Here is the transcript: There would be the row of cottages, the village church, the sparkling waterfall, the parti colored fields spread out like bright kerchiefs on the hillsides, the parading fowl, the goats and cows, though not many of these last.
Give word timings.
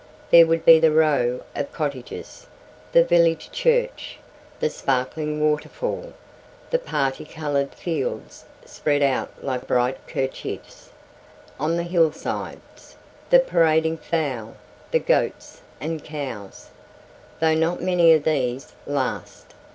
There 0.31 0.47
would 0.47 0.65
be 0.65 0.79
the 0.79 0.89
row 0.89 1.41
of 1.55 1.71
cottages, 1.71 2.47
the 2.91 3.03
village 3.03 3.51
church, 3.51 4.17
the 4.59 4.71
sparkling 4.71 5.39
waterfall, 5.39 6.13
the 6.71 6.79
parti 6.79 7.23
colored 7.23 7.75
fields 7.75 8.45
spread 8.65 9.03
out 9.03 9.29
like 9.43 9.67
bright 9.67 9.99
kerchiefs 10.07 10.89
on 11.59 11.77
the 11.77 11.83
hillsides, 11.83 12.95
the 13.29 13.37
parading 13.41 13.97
fowl, 13.99 14.55
the 14.89 14.97
goats 14.97 15.61
and 15.79 16.03
cows, 16.03 16.71
though 17.39 17.53
not 17.53 17.79
many 17.79 18.11
of 18.11 18.23
these 18.23 18.73
last. 18.87 19.53